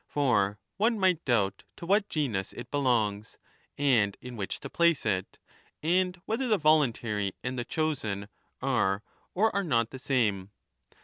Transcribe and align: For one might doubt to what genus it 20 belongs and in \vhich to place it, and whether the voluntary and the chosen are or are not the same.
For 0.07 0.57
one 0.77 0.97
might 0.99 1.23
doubt 1.25 1.63
to 1.77 1.85
what 1.85 2.09
genus 2.09 2.53
it 2.53 2.71
20 2.71 2.71
belongs 2.71 3.37
and 3.77 4.17
in 4.19 4.35
\vhich 4.35 4.57
to 4.61 4.67
place 4.67 5.05
it, 5.05 5.37
and 5.83 6.19
whether 6.25 6.47
the 6.47 6.57
voluntary 6.57 7.33
and 7.43 7.55
the 7.59 7.63
chosen 7.65 8.27
are 8.63 9.03
or 9.35 9.55
are 9.55 9.63
not 9.63 9.91
the 9.91 9.99
same. 9.99 10.49